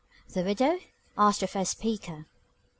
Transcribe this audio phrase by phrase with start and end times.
[0.33, 0.79] "The widow?"
[1.15, 2.25] asked the first speaker.